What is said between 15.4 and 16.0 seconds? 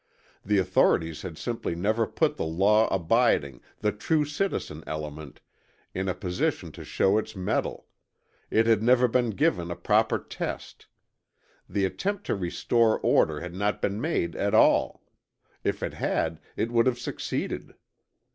if it